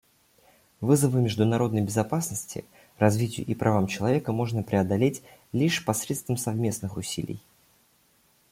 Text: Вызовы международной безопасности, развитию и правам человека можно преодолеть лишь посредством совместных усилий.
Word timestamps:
Вызовы 0.81 1.21
международной 1.21 1.83
безопасности, 1.83 2.65
развитию 2.97 3.45
и 3.45 3.53
правам 3.53 3.85
человека 3.85 4.31
можно 4.31 4.63
преодолеть 4.63 5.21
лишь 5.51 5.85
посредством 5.85 6.37
совместных 6.37 6.97
усилий. 6.97 7.39